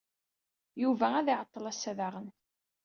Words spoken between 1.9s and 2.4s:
daɣen.